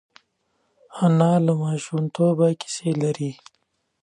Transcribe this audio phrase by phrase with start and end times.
[1.03, 3.31] انا له ماشومتوبه کیسې لري